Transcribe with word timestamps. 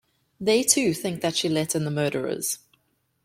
They, 0.39 0.63
too, 0.63 0.95
think 0.95 1.21
that 1.21 1.35
she 1.35 1.47
let 1.47 1.75
in 1.75 1.85
the 1.85 1.91
murderers. 1.91 2.57